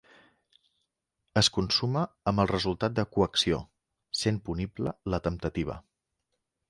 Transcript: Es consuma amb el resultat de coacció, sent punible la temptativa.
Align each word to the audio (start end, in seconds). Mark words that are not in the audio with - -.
Es 1.41 1.49
consuma 1.57 2.05
amb 2.31 2.43
el 2.43 2.49
resultat 2.53 2.95
de 3.01 3.05
coacció, 3.17 3.59
sent 4.23 4.41
punible 4.49 4.95
la 5.15 5.21
temptativa. 5.29 5.77